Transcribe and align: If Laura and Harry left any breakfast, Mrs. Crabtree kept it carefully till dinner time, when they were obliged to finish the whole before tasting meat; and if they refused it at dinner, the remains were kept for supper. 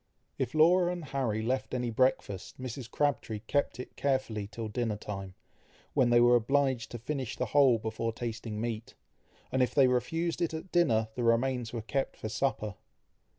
If 0.39 0.55
Laura 0.55 0.91
and 0.91 1.05
Harry 1.05 1.43
left 1.43 1.75
any 1.75 1.91
breakfast, 1.91 2.59
Mrs. 2.59 2.89
Crabtree 2.89 3.41
kept 3.45 3.79
it 3.79 3.95
carefully 3.95 4.47
till 4.47 4.67
dinner 4.67 4.95
time, 4.97 5.35
when 5.93 6.09
they 6.09 6.19
were 6.19 6.35
obliged 6.35 6.89
to 6.89 6.97
finish 6.97 7.35
the 7.37 7.45
whole 7.53 7.77
before 7.77 8.11
tasting 8.11 8.59
meat; 8.59 8.95
and 9.51 9.61
if 9.61 9.75
they 9.75 9.85
refused 9.87 10.41
it 10.41 10.55
at 10.55 10.71
dinner, 10.71 11.09
the 11.13 11.21
remains 11.23 11.71
were 11.71 11.83
kept 11.83 12.17
for 12.17 12.29
supper. 12.29 12.73